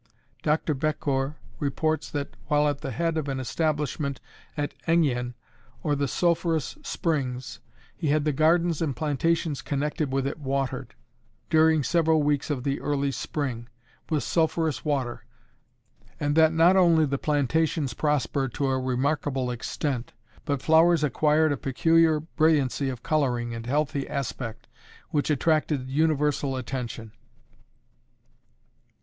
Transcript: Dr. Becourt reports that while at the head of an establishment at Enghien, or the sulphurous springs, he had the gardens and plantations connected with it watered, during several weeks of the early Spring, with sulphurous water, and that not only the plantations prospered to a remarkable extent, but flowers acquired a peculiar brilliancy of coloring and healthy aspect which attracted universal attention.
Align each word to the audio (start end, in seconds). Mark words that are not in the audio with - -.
Dr. 0.41 0.73
Becourt 0.73 1.35
reports 1.59 2.09
that 2.09 2.35
while 2.47 2.67
at 2.67 2.81
the 2.81 2.89
head 2.89 3.17
of 3.17 3.27
an 3.29 3.39
establishment 3.39 4.19
at 4.57 4.73
Enghien, 4.87 5.35
or 5.83 5.95
the 5.95 6.07
sulphurous 6.07 6.75
springs, 6.81 7.59
he 7.95 8.07
had 8.07 8.25
the 8.25 8.31
gardens 8.33 8.81
and 8.81 8.95
plantations 8.95 9.61
connected 9.61 10.11
with 10.11 10.25
it 10.25 10.39
watered, 10.39 10.95
during 11.51 11.83
several 11.83 12.23
weeks 12.23 12.49
of 12.49 12.63
the 12.63 12.81
early 12.81 13.11
Spring, 13.11 13.69
with 14.09 14.23
sulphurous 14.23 14.83
water, 14.83 15.23
and 16.19 16.35
that 16.35 16.51
not 16.51 16.75
only 16.75 17.05
the 17.05 17.19
plantations 17.19 17.93
prospered 17.93 18.55
to 18.55 18.69
a 18.69 18.79
remarkable 18.79 19.51
extent, 19.51 20.13
but 20.45 20.63
flowers 20.63 21.03
acquired 21.03 21.51
a 21.51 21.57
peculiar 21.57 22.19
brilliancy 22.21 22.89
of 22.89 23.03
coloring 23.03 23.53
and 23.53 23.67
healthy 23.67 24.09
aspect 24.09 24.67
which 25.11 25.29
attracted 25.29 25.87
universal 25.91 26.55
attention. 26.55 27.11